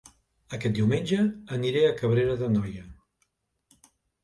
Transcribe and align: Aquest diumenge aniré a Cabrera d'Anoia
Aquest 0.57 0.73
diumenge 0.79 1.19
aniré 1.59 1.85
a 1.89 1.93
Cabrera 2.01 2.41
d'Anoia 2.41 2.85